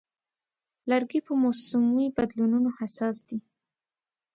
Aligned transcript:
لرګی 0.89 1.19
په 1.27 1.33
موسمي 1.41 2.05
بدلونونو 2.15 2.69
حساس 2.79 3.17
دی. 3.27 3.39